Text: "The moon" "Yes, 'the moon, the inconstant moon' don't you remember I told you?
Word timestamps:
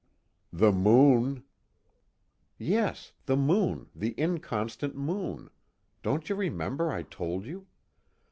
"The 0.51 0.71
moon" 0.71 1.43
"Yes, 2.57 3.11
'the 3.27 3.37
moon, 3.37 3.89
the 3.93 4.13
inconstant 4.19 4.95
moon' 4.95 5.51
don't 6.01 6.27
you 6.27 6.33
remember 6.35 6.89
I 6.91 7.03
told 7.03 7.45
you? 7.45 7.67